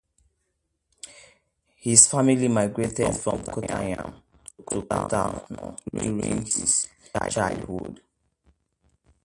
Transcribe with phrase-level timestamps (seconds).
[1.77, 4.11] His family migrated from Kottayam
[4.67, 6.87] to Kannur during his
[7.31, 8.01] childhood.